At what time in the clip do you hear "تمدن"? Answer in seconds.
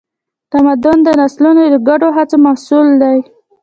0.51-0.97